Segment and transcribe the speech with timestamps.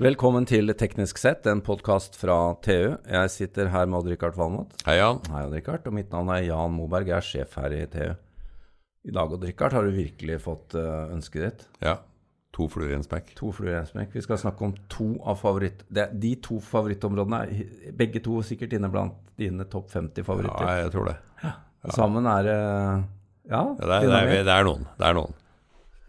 [0.00, 2.94] Velkommen til Teknisk sett, en podkast fra TU.
[3.04, 4.70] Jeg sitter her med Odd-Rikard Valmot.
[4.86, 5.18] Hei, Jan.
[5.28, 5.84] Hei, Odd-Rikard.
[5.90, 7.10] Og mitt navn er Jan Moberg.
[7.10, 8.06] Jeg er sjef her i TU.
[9.04, 11.66] I dag, Odd-Rikard, har du virkelig fått uh, ønsket ditt.
[11.84, 11.98] Ja.
[12.56, 13.34] To fluer i en smekk.
[13.42, 14.16] To fluer i en smekk.
[14.16, 15.84] Vi skal snakke om to av favoritt...
[15.92, 20.64] Det, de to favorittområdene er begge to sikkert inne blant dine topp 50 favoritter.
[20.64, 21.18] Ja, jeg tror det.
[21.44, 21.52] Ja.
[21.92, 23.04] Sammen er det uh,
[23.52, 24.88] Ja, ja det, er, det, er, det, er, noen.
[24.96, 25.39] Det er noen.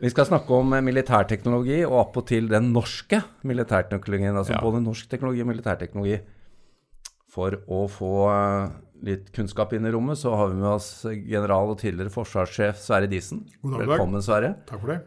[0.01, 4.33] Vi skal snakke om militærteknologi og appåtil den norske militærteknologien.
[4.33, 4.61] Altså ja.
[4.63, 6.17] både norsk teknologi og militærteknologi.
[7.31, 8.73] For å få eh,
[9.07, 13.07] litt kunnskap inn i rommet, så har vi med oss general og tidligere forsvarssjef Sverre
[13.11, 13.45] Disen.
[13.61, 14.55] Velkommen, Sverre.
[14.67, 14.97] Takk for det.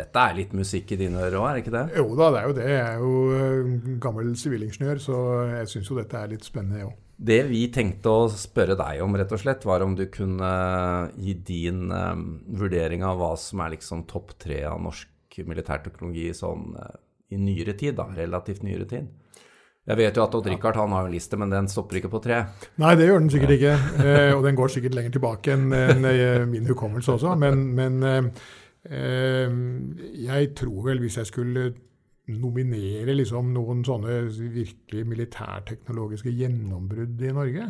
[0.00, 1.84] Dette er litt musikk i dine ører òg, er det ikke det?
[1.98, 2.66] Jo da, det er jo det.
[2.70, 5.22] Jeg er jo eh, gammel sivilingeniør, så
[5.54, 6.98] jeg syns jo dette er litt spennende, jeg òg.
[7.20, 10.50] Det vi tenkte å spørre deg om, rett og slett, var om du kunne
[11.20, 12.24] gi din um,
[12.56, 16.94] vurdering av hva som er liksom topp tre av norsk militærteknologi sånn uh,
[17.30, 19.10] i nyere tid, da, relativt nyere tid.
[19.90, 22.20] Jeg vet jo at Odd Rikard han har en liste, men den stopper ikke på
[22.22, 22.40] tre.
[22.80, 23.76] Nei, det gjør den sikkert ikke.
[24.04, 27.32] Eh, og den går sikkert lenger tilbake enn en, en, min hukommelse også.
[27.40, 27.96] Men, men
[28.84, 29.54] eh,
[30.28, 31.64] jeg tror vel, hvis jeg skulle
[32.38, 37.68] nominere liksom noen sånne virkelig militærteknologiske gjennombrudd i Norge,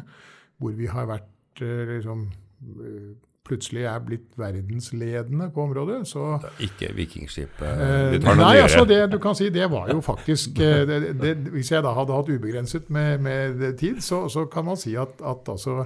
[0.60, 3.10] hvor vi har vært eh, liksom eh,
[3.50, 6.00] plutselig er blitt verdensledende på området.
[6.08, 7.66] Så, ikke Vikingskipet?
[7.66, 11.82] Eh, nei, altså det du kan si, det var jo faktisk det, det, Hvis jeg
[11.86, 15.82] da hadde hatt ubegrenset med, med tid, så, så, kan man si at, at altså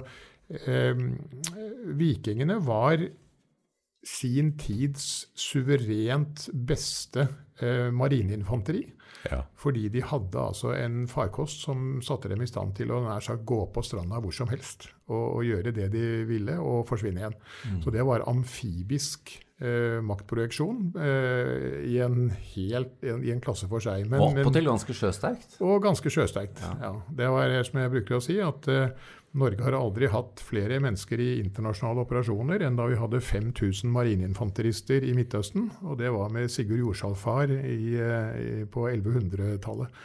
[0.67, 0.93] eh,
[1.97, 2.99] Vikingene var
[4.05, 7.27] sin tids suverent beste
[7.61, 8.85] eh, marineinfanteri.
[9.25, 9.39] Ja.
[9.57, 13.45] Fordi de hadde altså en farkost som satte dem i stand til å nær sagt
[13.47, 17.39] gå på stranda hvor som helst og, og gjøre det de ville, og forsvinne igjen.
[17.65, 17.81] Mm.
[17.81, 24.05] Så det var amfibisk eh, maktprojeksjon eh, i, en helt, i, en klasse for seg.
[24.11, 25.57] Men, og til ganske sjøsterkt?
[25.65, 26.73] Og ganske sjøsterkt, ja.
[26.85, 26.95] ja.
[27.21, 31.19] Det var som jeg bruker å si, at eh, Norge har aldri hatt flere mennesker
[31.19, 35.69] i internasjonale operasjoner enn da vi hadde 5000 marineinfanterister i Midtøsten.
[35.83, 39.99] Og det var med Sigurd Jorsalfar i, i, på 1100-tallet.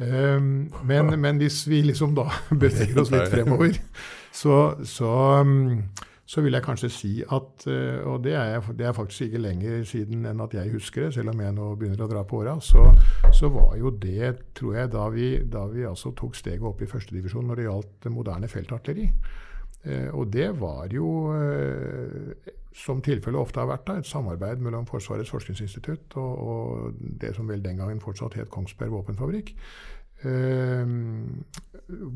[0.00, 2.30] Um, men, men, hvis vi liksom da
[2.62, 3.76] beveger oss litt fremover,
[4.32, 4.56] så,
[4.88, 5.10] så
[5.44, 5.82] um,
[6.30, 9.84] så vil jeg kanskje si at eh, Og det er, det er, faktisk ikke lenger
[9.88, 12.54] siden enn at jeg husker det, selv om jeg nå begynner å dra på åra.
[12.62, 12.84] Så,
[13.34, 16.88] så, var jo det, tror jeg, da vi, da vi altså tok steget opp i
[16.90, 19.08] førstedivisjon når det gjaldt moderne feltartilleri.
[19.82, 24.86] Eh, og det var jo, eh, som tilfellet ofte har vært, da, et samarbeid mellom
[24.86, 29.56] Forsvarets forskningsinstitutt og, og det som vel den gangen fortsatt het Kongsberg våpenfabrikk.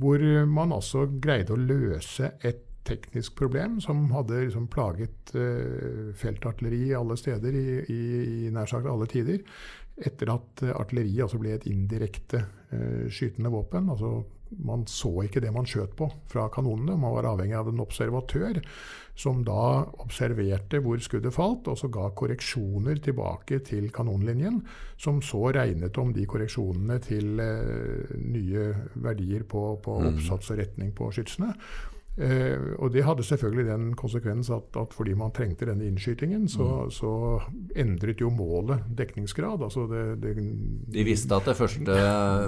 [0.04, 6.92] hvor man altså greide å løse et teknisk problem som hadde liksom plaget uh, feltartilleri
[6.96, 8.02] alle steder i, i,
[8.46, 9.42] i nær sagt alle tider.
[9.94, 13.88] Etter at artilleri artilleriet altså ble et indirekte uh, skytende våpen.
[13.94, 14.16] altså
[14.64, 16.98] Man så ikke det man skjøt på fra kanonene.
[17.00, 18.60] Man var avhengig av en observatør
[19.14, 24.58] som da observerte hvor skuddet falt, og så ga korreksjoner tilbake til kanonlinjen,
[24.98, 28.64] som så regnet om de korreksjonene til nye
[29.06, 30.08] verdier på, på mm.
[30.10, 31.54] oppsats og retning på skytsene.
[32.14, 36.66] Eh, og det hadde selvfølgelig den konsekvens at, at fordi man trengte denne innskytingen, så,
[36.84, 36.92] mm.
[36.94, 37.10] så,
[37.74, 39.64] endret jo målet dekningsgrad.
[39.66, 40.34] Altså det, det,
[40.94, 41.96] De visste at det første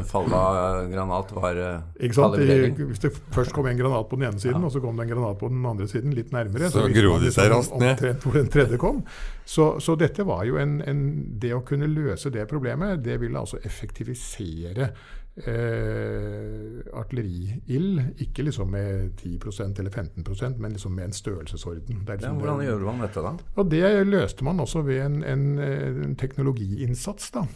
[0.06, 2.38] fallet av granat var eh, ikke sant?
[2.38, 4.70] De, hvis det først kom en granat på den ene siden, ja.
[4.70, 7.18] og så kom det en granat på den andre siden, litt nærmere, så, så gro
[7.22, 7.96] de seg raskt ned.
[7.96, 9.02] Omtrent hvor den tredje kom.
[9.46, 11.04] Så, så dette var jo en, en,
[11.42, 14.92] Det å kunne løse det problemet, det ville altså effektivisere
[15.36, 18.02] eh, artilleriild.
[18.24, 20.24] Ikke liksom med 10 eller 15
[20.58, 22.02] men liksom med en størrelsesorden.
[22.08, 23.36] Liksom ja, hvordan gjør man dette, da?
[23.56, 27.30] Og Det løste man også ved en, en, en teknologiinnsats.
[27.30, 27.46] da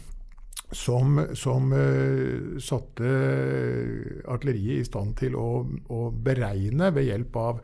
[0.71, 3.13] som, som uh, satte
[4.31, 7.59] artilleriet i stand til å, å beregne ved hjelp av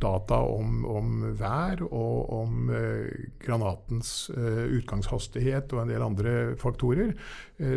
[0.00, 7.14] data om, om, vær og om eh, granatens utgangshastighet og en del andre faktorer,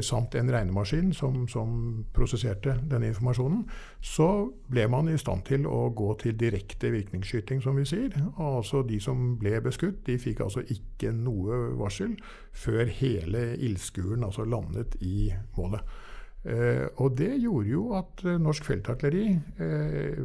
[0.04, 3.64] samt en regnemaskin som, som, prosesserte denne informasjonen,
[4.04, 4.28] så
[4.72, 8.16] ble man i stand til å gå til direkte virkningsskyting, som vi sier.
[8.38, 12.16] Altså De som ble beskutt, de fikk altså ikke noe varsel
[12.52, 15.84] før hele ildskuren altså landet i målet.
[16.44, 19.28] Eh, og det gjorde jo at eh, norsk feltartilleri
[19.64, 20.18] eh,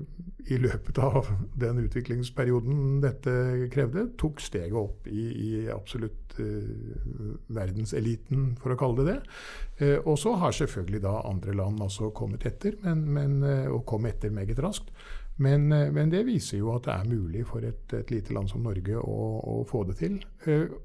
[0.51, 1.29] i løpet av
[1.63, 3.35] den utviklingsperioden dette
[3.73, 6.99] krevde, tok steget opp i, i absolutt eh,
[7.55, 9.39] verdenseliten, for å kalle det det.
[9.85, 13.85] Eh, og så har selvfølgelig da andre land altså kommet etter, men, men, eh, og
[13.87, 14.91] kom etter meget raskt.
[15.39, 18.65] Men, men, det viser jo at det er mulig for et, et lite land som
[18.67, 20.17] Norge å, å få det til.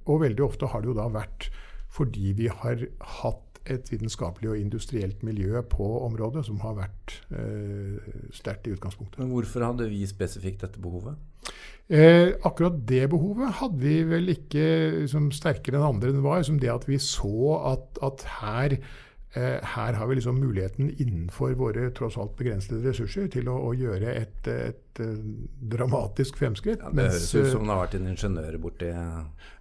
[0.06, 1.47] og veldig ofte har det jo da vært
[1.94, 2.86] fordi vi har
[3.24, 9.21] hatt et vitenskapelig og industrielt miljø på området som har vært eh, sterkt i utgangspunktet.
[9.21, 11.15] Men hvorfor hadde vi spesifikt dette behovet?
[11.92, 14.65] Eh, akkurat det behovet hadde vi vel ikke
[15.04, 16.13] liksom, sterkere enn andre.
[16.15, 18.77] Det var Som det at vi så at, at her
[19.36, 23.71] Eh, her har vi liksom muligheten innenfor våre tross alt begrensede ressurser til å, å
[23.74, 25.18] gjøre et, et, et, eh,
[25.60, 26.80] dramatisk fremskritt.
[26.80, 28.90] Ja, det høres ut som det har vært en ingeniør borti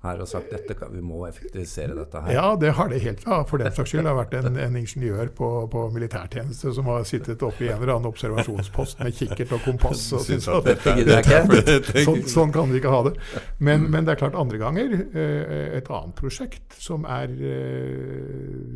[0.03, 2.33] her og sagt dette vi må effektivisere dette her.
[2.35, 4.07] Ja, det har det helt ja, for den saks skyld.
[4.07, 7.95] Har vært en, en ingeniør på, på, militærtjeneste som har sittet oppe i en eller
[7.97, 10.05] annen observasjonspost med kikkert og kompass.
[10.13, 13.15] Og synes at dette, dette, sånn, sånn, kan vi ikke ha det.
[13.59, 17.31] Men, men, det er klart andre ganger eh, et annet prosjekt som er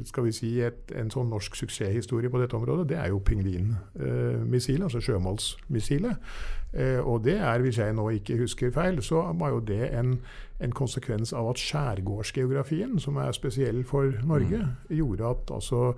[0.06, 4.87] skal vi si et en sånn norsk suksesshistorie på dette området, det er jo pingvinmissilet,
[4.87, 6.23] altså sjømålsmissilet.
[6.72, 10.19] Eh, og det er, hvis jeg nå ikke husker feil, så var jo det en,
[10.60, 14.96] en konsekvens av at skjærgårdsgeografien, som er spesiell for Norge, mm.
[14.96, 15.94] gjorde at altså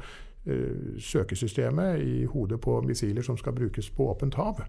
[0.47, 4.63] eh, søkesystemet i hodet på missiler som skal brukes på åpent hav,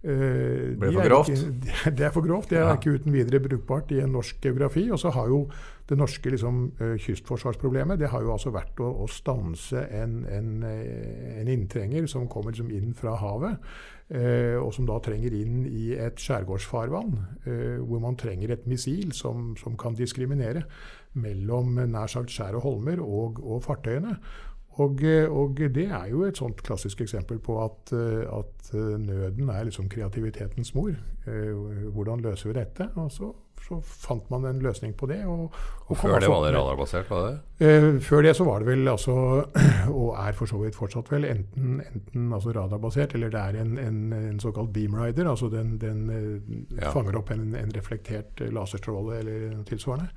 [0.00, 1.28] Uh, Ble for grovt?
[1.28, 2.50] Ikke, det er for grovt.
[2.50, 2.76] Det er ja.
[2.78, 4.86] ikke uten videre brukbart i en norsk geografi.
[4.88, 5.42] Og så har jo
[5.90, 10.50] det norske liksom, uh, kystforsvarsproblemet det har jo altså vært å, å stanse en, en,
[10.64, 13.58] eh, en, inntrenger som kommer liksom inn fra havet,
[14.14, 17.12] uh, og som da trenger inn i et skjærgårdsfarvann,
[17.84, 20.64] hvor man trenger et missil som, som, kan diskriminere
[21.20, 24.16] mellom nær sagt skjær og holmer og, og fartøyene.
[24.78, 29.88] Og, og, det er jo et sånt klassisk eksempel på at, at nøden er liksom
[29.90, 30.94] kreativitetens mor.
[31.26, 32.86] Eh, hvordan løser vi dette?
[32.96, 33.28] Og så,
[33.60, 35.20] så fant man en løsning på det.
[35.28, 35.52] Og,
[35.86, 37.10] og før det var det radarbasert?
[37.10, 37.66] var det?
[37.66, 39.14] Eh, før det så var det vel altså,
[40.00, 43.78] og er for så vidt fortsatt vel, enten, enten altså radarbasert eller det er en,
[43.78, 45.28] en, en såkalt beamrider.
[45.28, 46.92] Altså den, den eh, ja.
[46.94, 50.08] fanger opp en, en reflektert laserstråle eller tilsvarende.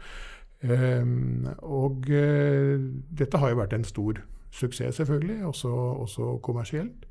[0.64, 2.80] Um, og uh,
[3.20, 4.22] dette har jo vært en stor
[4.54, 5.70] suksess, selvfølgelig, også,
[6.06, 7.06] også kommersielt.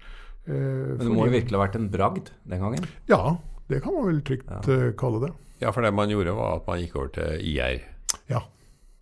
[0.46, 2.88] Eh, Men det må jo virkelig ha vært en bragd den gangen?
[3.10, 3.36] Ja,
[3.70, 4.62] det kan man vel trygt ja.
[4.66, 5.32] uh, kalle det.
[5.62, 7.84] Ja, for det man gjorde, var at man gikk over til IR.
[8.30, 8.42] Ja,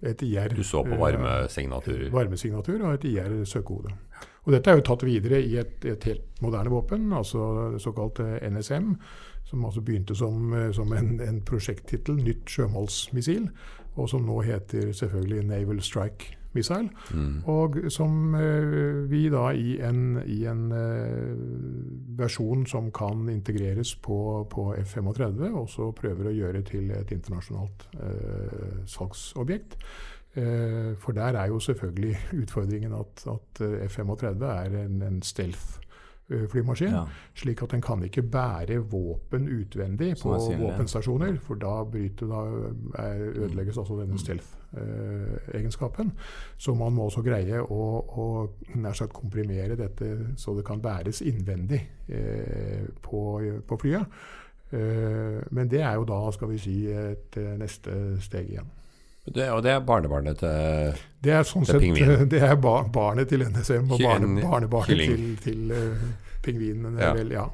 [0.04, 0.52] et IR.
[0.56, 2.10] Du så på eh, varmesignaturer?
[2.12, 3.96] varmesignatur og et IR-søkehode.
[4.44, 8.94] Og dette er jo tatt videre i et, et helt moderne våpen, altså såkalt NSM,
[9.44, 13.50] som altså begynte som, som en, en prosjekttittel, nytt sjømålsmissil,
[14.00, 16.90] og som nå heter selvfølgelig Naval Strike Missile.
[17.14, 17.42] Mm.
[17.50, 21.34] Og som eh, vi da i en, i en eh,
[22.18, 28.80] versjon som kan integreres på, på F-35, også prøver å gjøre til et internasjonalt eh,
[28.90, 29.78] salgsobjekt.
[30.34, 35.80] Eh, for der er jo selvfølgelig utfordringen at, at eh, F-35 er en, en stealth
[36.50, 36.94] flymaskin.
[36.94, 37.04] Ja.
[37.34, 41.36] Slik at den kan ikke bære våpen utvendig på våpenstasjoner.
[41.42, 42.40] For da, bryter, da
[43.34, 46.12] ødelegges altså denne stealth-egenskapen.
[46.56, 48.26] Så man må også greie å, å
[48.74, 54.20] nær sagt komprimere dette så det kan bæres innvendig eh, på, på, flyet.
[54.70, 58.70] Eh, men det er jo da, skal vi si, et neste steg igjen.
[59.24, 61.84] Det, og det er barnebarnet til Det er sånn sett
[62.32, 66.06] det er bar, barnet til NSM og barne, barnebarnet til, til uh,
[66.42, 66.96] pingvinen.
[66.98, 67.12] Ja.
[67.14, 67.44] Vel, ja.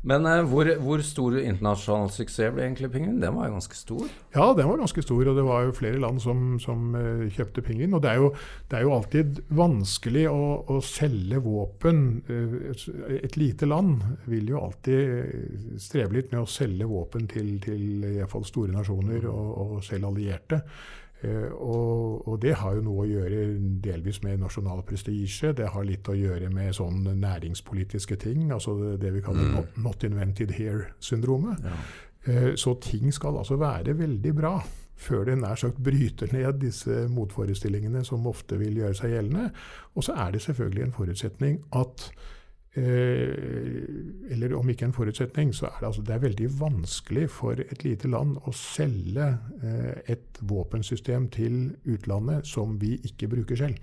[0.00, 3.18] Men uh, hvor, hvor, stor internasjonal suksess ble egentlig pingvin?
[3.20, 4.06] Den var jo ganske stor?
[4.32, 7.64] Ja, den var ganske stor, og det var jo flere land som, som uh, kjøpte
[7.66, 7.92] pingvin.
[7.96, 8.30] Og det er, jo,
[8.70, 10.40] det er jo alltid vanskelig å,
[10.72, 12.00] å selge våpen.
[12.30, 18.08] Uh, et lite land vil jo alltid streve litt med å selge våpen til, til
[18.14, 20.62] iallfall store nasjoner og, og selv allierte.
[21.20, 23.42] Uh, og, og, det har jo noe å gjøre
[23.84, 25.52] delvis med nasjonal prestisje.
[25.56, 29.56] Det har litt å gjøre med sånn næringspolitiske ting, altså det, vi kaller mm.
[29.58, 31.64] not, 'not, invented here'-syndromet.
[31.64, 31.80] Ja.
[32.28, 34.58] Uh, så ting skal altså være veldig bra
[35.00, 39.46] før det nær sagt bryter ned disse motforestillingene som ofte vil gjøre seg gjeldende.
[39.96, 42.39] Og så er det selvfølgelig en forutsetning at Eh,
[42.76, 47.84] eller om ikke en forutsetning, så er det, altså, det er veldig vanskelig for et
[47.84, 49.26] lite land å selge
[49.62, 53.82] eh, et våpensystem til utlandet som vi ikke bruker selv.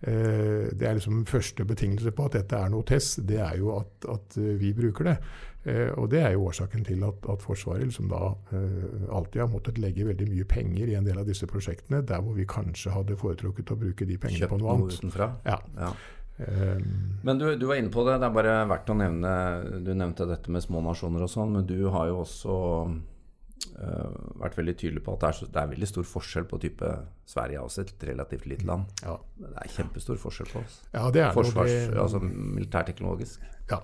[0.00, 3.74] Eh, det er liksom første betingelse på at dette er noe test, det er jo
[3.80, 5.16] at, at vi bruker det.
[6.00, 8.30] og det er jo årsaken til at, at Forsvaret liksom da
[9.12, 12.32] alltid har måttet legge veldig mye penger i en del av disse prosjektene, der hvor
[12.32, 14.94] vi kanskje hadde foretrukket å bruke de pengene Kjøpt på noe annet.
[14.94, 15.28] Kjøpt noe Utenfra.
[15.44, 15.58] Ja.
[15.76, 15.92] ja.
[16.40, 19.30] Um, men du, du, var inne på det, det er bare verdt å nevne
[19.84, 22.54] Du nevnte dette med små nasjoner og sånn, men du har jo også
[22.88, 26.60] uh, vært veldig tydelig på at det er, så, det er, veldig stor forskjell på
[26.62, 26.94] type
[27.28, 28.88] Sverige er også et relativt lite land.
[29.04, 29.18] Ja.
[29.42, 30.80] Det er kjempestor forskjell på oss.
[30.94, 33.44] Ja, det er Forsvars, det, altså militærteknologisk.
[33.70, 33.78] Ja.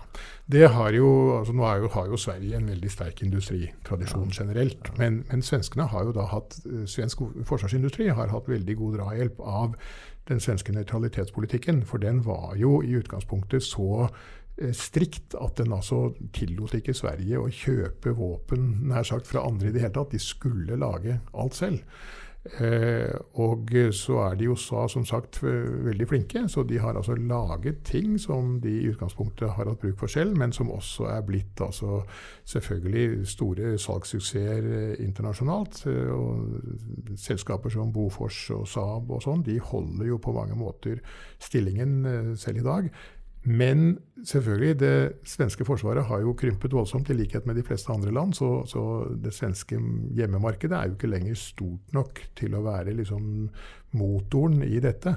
[0.50, 4.40] Det har jo, altså nå jo, har jo Sverige en veldig sterk industritradisjon ja.
[4.40, 4.90] generelt.
[4.98, 9.40] Men, men, svenskene har jo da hatt eh, Svensk forsvarsindustri har hatt veldig god drahjelp
[9.44, 9.76] av
[10.28, 11.84] den svenske nøytralitetspolitikken.
[11.86, 14.08] For den var jo i utgangspunktet så
[14.56, 19.68] Eh, strikt at den altså tillot ikke Sverige å kjøpe våpen nær sagt fra andre
[19.68, 20.14] i det hele tatt.
[20.14, 21.82] De skulle lage alt selv.
[22.60, 27.82] Eh, og så er de jo som sagt veldig flinke, så de har altså laget
[27.84, 31.60] ting som de i utgangspunktet har hatt bruk for selv, men som også er blitt
[31.60, 32.02] altså
[32.44, 35.82] selvfølgelig store salgssuksesser eh, internasjonalt.
[35.86, 41.02] Eh, og selskaper som Bofors og Saab og sånn, de holder jo på mange måter
[41.42, 42.90] stillingen selv i dag.
[43.46, 44.96] Men selvfølgelig, det
[45.28, 48.34] svenske forsvaret har jo krympet voldsomt, i likhet med de fleste andre land.
[48.34, 48.80] Så, så
[49.22, 49.78] det svenske
[50.18, 53.28] hjemmemarkedet er jo ikke lenger stort nok til å være liksom
[53.98, 55.14] motoren i dette.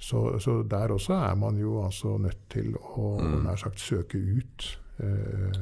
[0.00, 3.40] Så, så, der også er man jo altså nødt til å mm.
[3.44, 4.68] nær sagt søke ut
[5.00, 5.56] eh,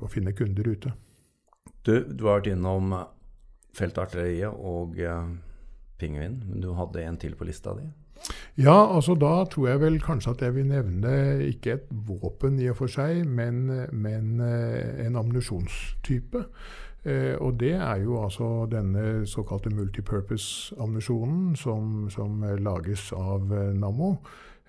[0.00, 0.94] og finne kunder ute.
[1.86, 2.94] Du, du har vært innom
[3.74, 5.34] feltartilleriet og eh,
[5.98, 7.86] pingvin, men du hadde en til på lista di?
[8.56, 11.12] Ja, altså da tror jeg vel kanskje at jeg vil nevne
[11.48, 16.44] ikke et våpen i og for seg, men, men eh, en ammunisjonstype.
[17.04, 24.16] Eh, og det er jo altså denne såkalte multipurpose-ammunisjonen som, som, lages av eh, Nammo.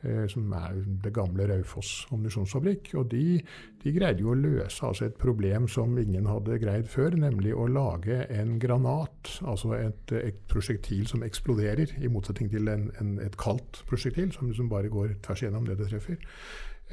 [0.05, 2.91] Eh, som er det gamle Raufoss ammunisjonsfabrikk.
[2.99, 3.39] Og de,
[3.81, 7.65] de, greide jo å løse altså et problem som ingen hadde greid før, nemlig å
[7.71, 13.37] lage en granat, altså et, et prosjektil som eksploderer, i motsetning til en, en, et
[13.41, 16.21] kaldt prosjektil som liksom bare går tvers igjennom det det treffer.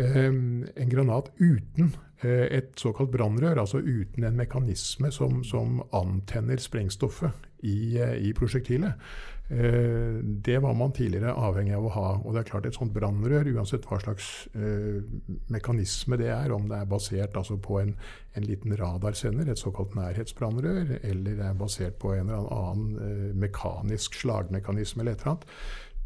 [0.00, 1.90] Um, en granat uten
[2.24, 8.32] uh, et såkalt brannrør, altså uten en mekanisme som, som antenner sprengstoffet i, uh, i
[8.32, 8.96] prosjektilet.
[9.52, 12.08] Eh, det var man tidligere avhengig av å ha.
[12.24, 15.02] Og det er klart Et sånt brannrør, uansett hva slags eh,
[15.52, 17.92] mekanisme det er, om det er basert altså på en,
[18.32, 23.32] en, liten radarsender, et såkalt nærhetsbrannrør, eller det er basert på en eller annen eh,
[23.44, 25.48] mekanisk slagmekanisme eller et eller annet,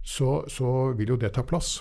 [0.06, 1.78] så, så vil jo det ta plass.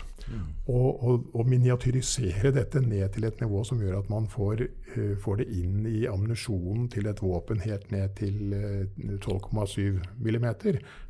[0.65, 4.63] Og, og, og, miniatyrisere dette ned til et nivå som gjør at man får,
[4.95, 10.47] uh, får det inn i ammunisjonen til et våpen helt ned til uh, 12,7 mm,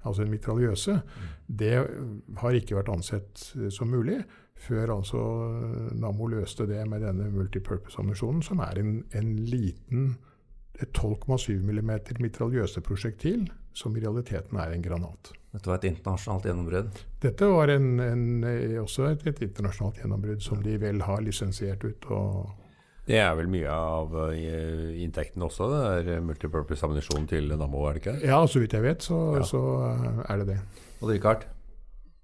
[0.04, 1.00] altså en mitraljøse,
[1.48, 1.76] det
[2.42, 4.20] har ikke vært ansett som mulig.
[4.56, 5.22] Før altså
[6.00, 10.16] Nammo løste det med denne multipurpose-ammunisjonen, som er en, en liten
[10.80, 11.92] 12,7 mm
[12.24, 15.32] mitraljøseprosjektil som i realiteten er en granat.
[15.56, 17.02] Dette var et internasjonalt gjennombrudd?
[17.24, 18.24] Dette var en, en,
[18.82, 22.08] også et, et, internasjonalt gjennombrudd som de vel har lisensiert ut.
[23.08, 27.98] det er vel mye av uh, inntekten også, det er multipurpose ammunisjon til Nammo, er
[27.98, 28.16] det ikke?
[28.28, 29.46] Ja, så vidt jeg vet, så, ja.
[29.48, 30.58] så uh, er det det.
[31.02, 31.46] Og Richard,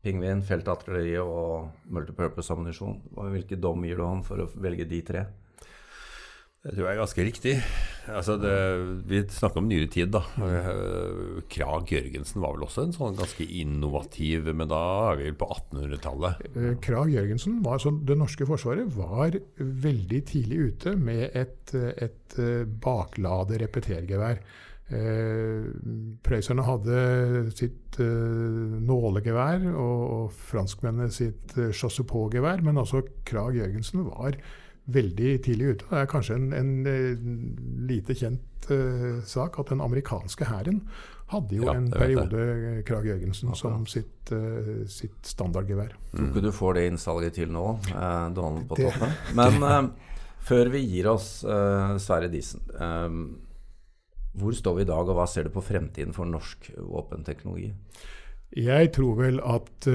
[0.04, 2.98] pingvin, feltartilleri og multipurpose ammunisjon.
[3.36, 5.28] Hvilken dom gir du han for å velge de tre?
[6.62, 7.54] Det tror jeg er ganske riktig.
[8.12, 8.54] Altså det,
[9.10, 10.22] vi snakker om nyere tid, da.
[10.46, 15.48] Eh, Krag Jørgensen var vel også en sånn ganske innovativ Men da er vi på
[15.56, 16.46] 1800-tallet.
[16.52, 22.38] Eh, Krag Jørgensen var altså Det norske forsvaret var veldig tidlig ute med et, et
[22.38, 24.44] eh, baklade repetergevær.
[24.92, 26.96] Prøysserne hadde
[27.56, 32.60] sitt nålegevær, og, franskmennene sitt chassepot-gevær.
[32.68, 34.36] Men også Krag Jørgensen var
[34.90, 35.90] veldig tidlig ute.
[35.90, 37.42] Det er kanskje en, en, en
[37.90, 40.82] lite kjent uh, sak at den amerikanske hæren
[41.32, 45.94] hadde jo ja, en periode eh, Krag Jørgensen som sitt, uh, sitt standardgevær.
[46.12, 46.18] Mm.
[46.18, 49.16] Tror ikke du får det innsalget til nå, uh, Donald på toppen.
[49.38, 49.94] Men
[50.42, 51.46] før vi gir oss,
[52.02, 52.66] Sverre Disen.
[54.34, 57.70] hvor står vi i dag, og hva ser du på fremtiden for norsk våpenteknologi?
[58.58, 59.88] Jeg tror vel at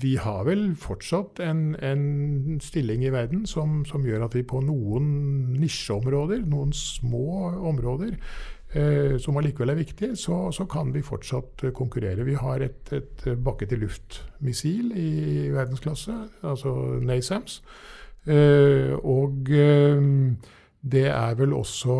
[0.00, 4.60] vi har vel fortsatt en, en stilling i verden som, som, gjør at vi på
[4.64, 5.08] noen
[5.56, 8.18] nisjeområder, noen små områder,
[8.76, 12.26] eh, som allikevel er viktige, så, så, kan vi fortsatt konkurrere.
[12.28, 15.10] Vi har et, et bakke-til-luft-missil i
[15.56, 17.62] verdensklasse, altså NASAMS.
[18.28, 20.04] Eh, og eh,
[20.78, 21.94] det er vel også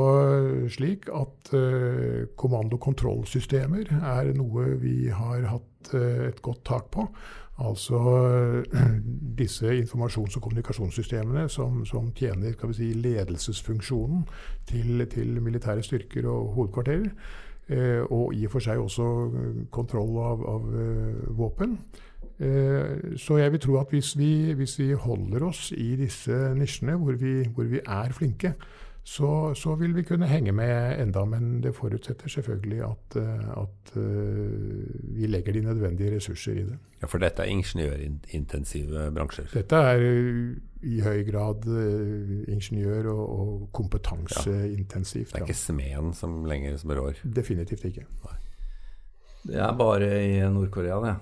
[0.70, 7.08] slik at eh, kommando-kontrollsystemer er noe vi har hatt eh, et godt tak på.
[7.58, 7.98] Altså
[9.40, 14.24] disse informasjons- og kommunikasjonssystemene som, som tjener si, ledelsesfunksjonen
[14.66, 17.10] til, til, militære styrker og hovedkvarterer.
[17.68, 19.06] Eh, og i og for seg også
[19.70, 21.74] kontroll av, av uh, våpen.
[22.38, 26.94] Eh, så jeg vil tro at hvis vi, hvis vi, holder oss i disse nisjene
[26.96, 28.54] hvor vi, hvor vi er flinke,
[29.08, 33.16] så, så, vil vi kunne henge med enda, men det forutsetter selvfølgelig at,
[33.56, 33.92] at
[35.16, 36.76] vi legger de nødvendige ressurser i det.
[37.00, 39.48] Ja, For dette er ingeniørintensive bransjer?
[39.54, 40.04] Dette er
[40.82, 41.64] i høy grad
[42.52, 45.32] ingeniør- og, og kompetanseintensivt.
[45.32, 47.24] Det er ikke smeden som lenger som rår?
[47.24, 48.04] Definitivt ikke.
[48.26, 48.36] Nei.
[49.48, 51.16] Det er bare i Nord-Korea, det.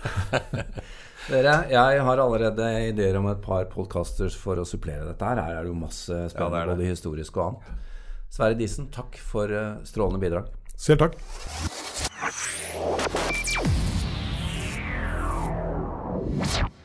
[1.30, 5.38] Dere, jeg har allerede ideer om et par podcasters for å supplere dette her.
[5.38, 6.74] Her er det jo masse spennende, ja, det det.
[6.74, 7.86] både historisk og annet.
[8.34, 10.50] Sverre Disen, takk for eh, strålende bidrag.
[10.74, 11.14] Selv takk.
[16.40, 16.79] Yeah.